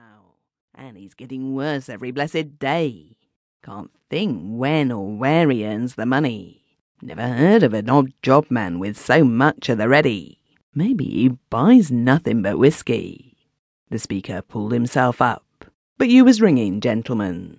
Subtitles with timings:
[0.00, 0.34] now,
[0.74, 3.16] and he's getting worse every blessed day.
[3.62, 6.62] Can't think when or where he earns the money.
[7.02, 10.38] Never heard of an odd job man with so much of the ready.
[10.74, 13.36] Maybe he buys nothing but whiskey.
[13.90, 15.44] The speaker pulled himself up.
[15.98, 17.58] But you was ringing, gentlemen.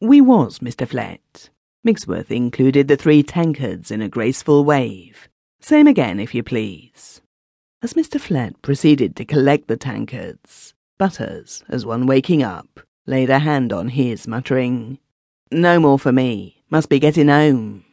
[0.00, 0.86] We was, Mr.
[0.86, 1.50] Flett.
[1.84, 5.28] Migsworth included the three tankards in a graceful wave.
[5.60, 7.20] Same again, if you please.
[7.82, 8.20] As Mr.
[8.20, 13.88] Flett proceeded to collect the tankards, Butters, as one waking up, laid a hand on
[13.88, 14.98] his, muttering,
[15.50, 16.62] No more for me.
[16.70, 17.84] Must be getting home.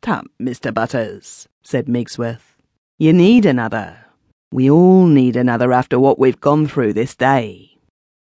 [0.00, 0.72] Tut, Mr.
[0.72, 2.56] Butters, said Migsworth.
[2.98, 3.98] You need another.
[4.52, 7.78] We all need another after what we've gone through this day.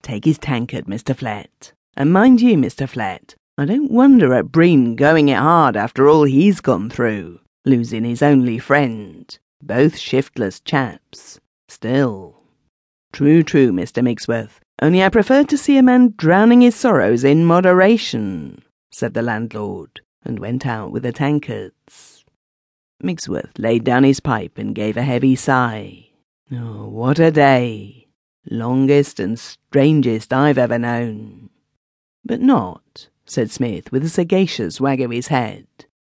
[0.01, 1.15] Take his tankard, Mr.
[1.15, 1.73] Flett.
[1.95, 2.87] And mind you, Mr.
[2.87, 8.03] Flett, I don't wonder at Breen going it hard after all he's gone through, losing
[8.03, 9.37] his only friend.
[9.61, 11.39] Both shiftless chaps.
[11.67, 12.38] Still.
[13.11, 14.03] True, true, Mr.
[14.03, 14.59] Migsworth.
[14.81, 20.01] Only I prefer to see a man drowning his sorrows in moderation, said the landlord,
[20.23, 22.23] and went out with the tankards.
[23.01, 26.09] Migsworth laid down his pipe and gave a heavy sigh.
[26.51, 28.07] Oh, what a day!
[28.49, 31.49] Longest and strangest I've ever known.
[32.25, 35.67] But not, said Smith with a sagacious wag of his head,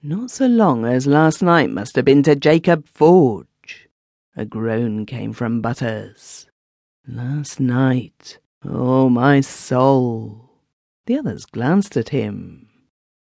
[0.02, 3.90] not so long as last night must have been to Jacob Forge.
[4.36, 6.48] A groan came from Butters.
[7.08, 10.52] Last night, oh my soul.
[11.06, 12.70] The others glanced at him.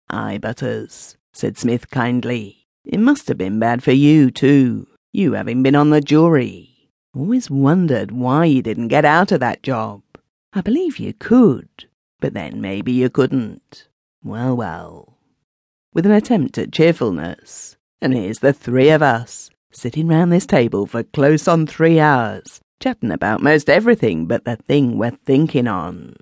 [0.10, 2.66] Aye, Butters, said Smith kindly.
[2.86, 6.92] It must have been bad for you, too, you having been on the jury.
[7.14, 10.02] Always wondered why you didn't get out of that job.
[10.54, 11.68] I believe you could,
[12.22, 13.90] but then maybe you couldn't.
[14.24, 15.18] Well, well.
[15.94, 20.86] With an attempt at cheerfulness, and here's the three of us, sitting round this table
[20.86, 26.16] for close on three hours, chatting about most everything but the thing we're thinking on.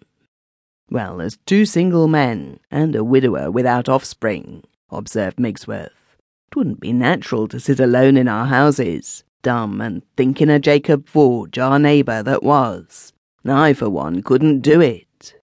[0.90, 6.94] Well, as two single men and a widower without offspring, observed Migsworth, it wouldn't be
[6.94, 12.22] natural to sit alone in our houses, dumb and thinking of Jacob Forge, our neighbour
[12.24, 13.14] that was.
[13.46, 15.36] I, for one, couldn't do it.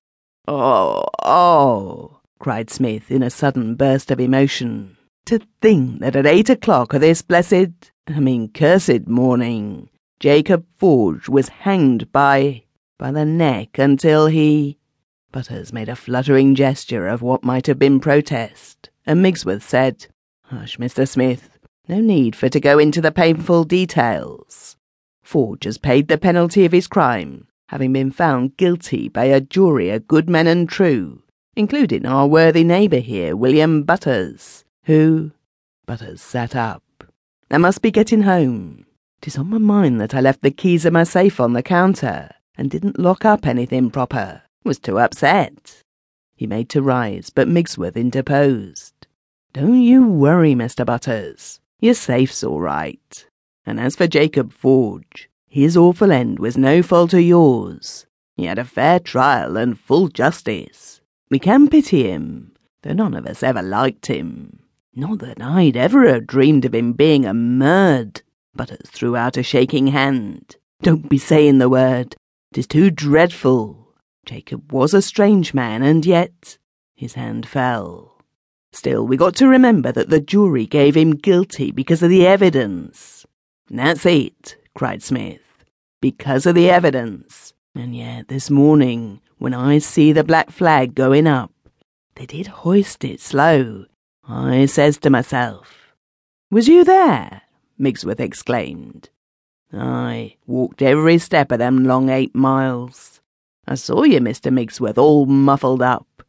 [0.48, 4.96] Oh, oh, cried Smith in a sudden burst of emotion.
[5.26, 9.88] To think that at eight o'clock of this blessed, I mean cursed morning,
[10.22, 12.62] Jacob Forge was hanged by,
[12.96, 14.78] by the neck until he.
[15.32, 20.06] Butters made a fluttering gesture of what might have been protest, and Migsworth said,
[20.44, 21.08] Hush, Mr.
[21.08, 21.58] Smith.
[21.88, 24.76] No need for to go into the painful details.
[25.24, 29.90] Forge has paid the penalty of his crime, having been found guilty by a jury
[29.90, 31.24] of good men and true,
[31.56, 35.32] including our worthy neighbour here, William Butters, who.
[35.84, 36.84] Butters sat up.
[37.50, 38.86] I must be getting home.
[39.22, 42.28] Tis on my mind that I left the keys of my safe on the counter,
[42.58, 44.42] and didn't lock up anything proper.
[44.64, 45.80] Was too upset.
[46.34, 49.06] He made to rise, but Migsworth interposed.
[49.52, 50.84] Don't you worry, Mr.
[50.84, 51.60] Butters.
[51.78, 53.26] Your safe's all right.
[53.64, 58.06] And as for Jacob Forge, his awful end was no fault of yours.
[58.36, 61.00] He had a fair trial and full justice.
[61.30, 64.58] We can pity him, though none of us ever liked him.
[64.96, 68.22] Not that I'd ever have dreamed of him being a murd.
[68.54, 70.56] Butters threw out a shaking hand.
[70.82, 72.16] Don't be saying the word.
[72.52, 73.94] Tis too dreadful.
[74.26, 76.58] Jacob was a strange man, and yet
[76.94, 78.18] his hand fell.
[78.72, 83.26] Still, we got to remember that the jury gave him guilty because of the evidence.
[83.68, 85.40] That's it, cried Smith.
[86.00, 87.54] Because of the evidence.
[87.74, 91.52] And yet, this morning, when I see the black flag going up,
[92.16, 93.86] they did hoist it slow.
[94.28, 95.94] I says to myself,
[96.50, 97.42] Was you there?
[97.78, 99.10] Migsworth exclaimed.
[99.72, 103.20] I walked every step of them long eight miles.
[103.66, 104.52] I saw you, Mr.
[104.52, 106.22] Migsworth, all muffled up.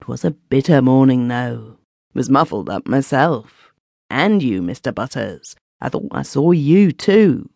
[0.00, 1.78] 'Twas a bitter morning, though
[2.18, 3.72] was muffled up myself.
[4.10, 4.92] And you, Mr.
[4.92, 5.54] Butters.
[5.80, 7.48] I thought I saw you too.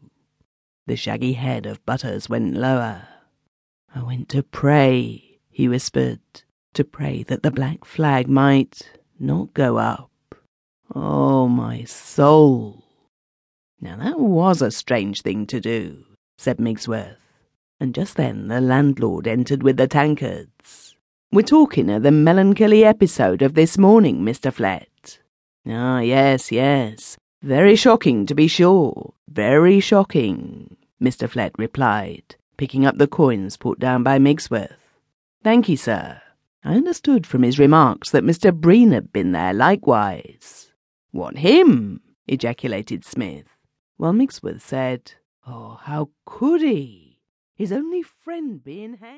[0.87, 3.09] The shaggy head of Butters went lower.
[3.95, 6.21] I went to pray, he whispered,
[6.75, 8.89] to pray that the black flag might
[9.19, 10.11] not go up.
[10.95, 12.82] Oh, my soul.
[13.83, 16.05] Now that was a strange thing to do,
[16.39, 17.17] said Migsworth.
[17.81, 20.95] And just then the landlord entered with the tankards.
[21.33, 24.53] We're talking of the melancholy episode of this morning, Mr.
[24.53, 25.19] Flett.
[25.67, 27.17] Ah, yes, yes.
[27.43, 29.15] Very shocking, to be sure.
[29.29, 31.29] Very shocking, Mr.
[31.29, 34.77] Flett replied, picking up the coins put down by Migsworth.
[35.43, 36.23] Thank you, sir.
[36.63, 38.55] I understood from his remarks that Mr.
[38.55, 40.71] Breen had been there likewise.
[41.11, 42.01] What, him?
[42.29, 43.52] ejaculated Smith,
[44.03, 45.13] while Migsworth said,
[45.47, 47.21] Oh, how could he?
[47.55, 49.11] His only friend being hanged.